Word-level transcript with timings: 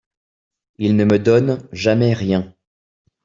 Il 0.79 0.95
ne 0.95 1.05
me 1.05 1.19
donne 1.19 1.59
jamais 1.71 2.13
rien. 2.15 2.55